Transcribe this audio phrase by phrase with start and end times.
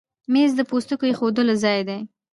[0.33, 1.99] مېز د پوستکو ایښودو ځای دی.